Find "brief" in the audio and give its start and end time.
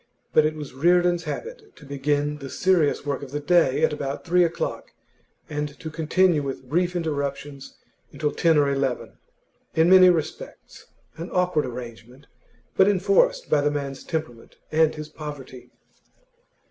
6.67-6.95